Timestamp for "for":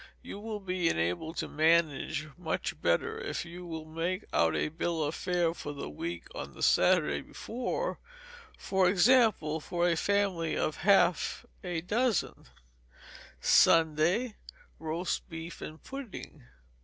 5.53-5.73, 8.57-8.89, 9.59-9.87